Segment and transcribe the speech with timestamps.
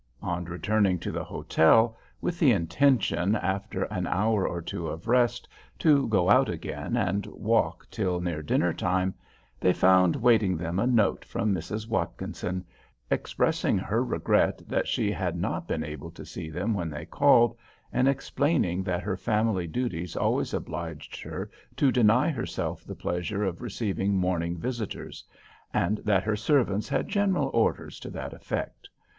[0.23, 5.47] On returning to the hotel, with the intention after an hour or two of rest
[5.77, 9.13] to go out again, and walk till near dinner time,
[9.59, 11.87] they found waiting them a note from Mrs.
[11.87, 12.65] Watkinson,
[13.11, 17.55] expressing her regret that she had not been able to see them when they called;
[17.93, 23.61] and explaining that her family duties always obliged her to deny herself the pleasure of
[23.61, 25.23] receiving morning visitors,
[25.71, 28.89] and that her servants had general orders to that effect.